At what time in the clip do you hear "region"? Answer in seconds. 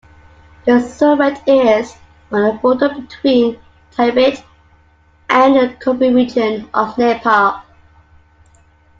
6.15-6.67